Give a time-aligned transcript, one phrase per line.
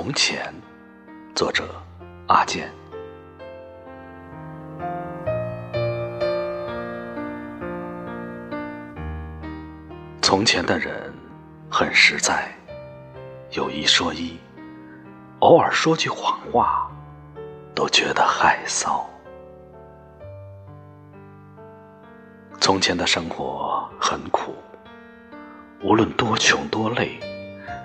[0.00, 0.54] 从前，
[1.34, 1.74] 作者
[2.28, 2.70] 阿健。
[10.22, 11.12] 从前的人
[11.68, 12.48] 很实在，
[13.50, 14.38] 有一说一，
[15.40, 16.88] 偶尔说句谎话，
[17.74, 19.02] 都觉得害臊。
[22.60, 24.54] 从前的生活很苦，
[25.82, 27.18] 无论多穷多累，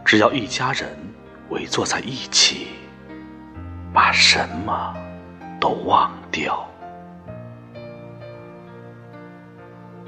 [0.06, 0.96] 只要一家人
[1.54, 2.68] 围坐在一起，
[3.94, 4.94] 把什么
[5.62, 6.68] 都忘掉。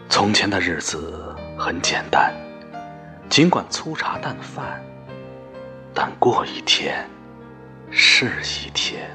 [0.09, 2.33] 从前的日子很简单，
[3.29, 4.83] 尽管粗茶淡饭，
[5.93, 7.07] 但过一天
[7.89, 9.09] 是一天。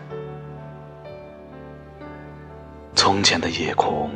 [2.94, 4.10] 从前的夜空。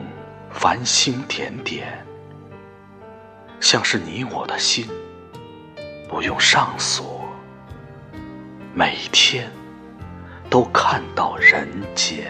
[0.57, 2.07] 繁星点点，
[3.59, 4.89] 像是你我的心，
[6.09, 7.14] 不用上锁，
[8.77, 9.49] 每天
[10.51, 12.27] 都看到人间。